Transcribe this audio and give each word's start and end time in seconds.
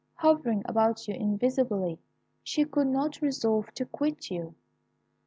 Hovering 0.15 0.63
about 0.65 1.07
you 1.07 1.13
invisibly, 1.13 1.99
she 2.41 2.65
could 2.65 2.87
not 2.87 3.21
resolve 3.21 3.71
to 3.75 3.85
quit 3.85 4.31
you. 4.31 4.55